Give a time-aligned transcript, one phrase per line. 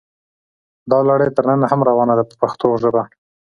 [0.91, 3.03] دا لړۍ تر ننه هم روانه ده په پښتو ژبه.